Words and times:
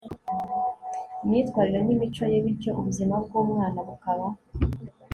imyitwarire 1.23 1.79
nimico 1.83 2.23
ye 2.31 2.39
Bityo 2.45 2.71
ubuzima 2.79 3.15
bwumwana 3.23 3.79
bukaba 3.87 4.27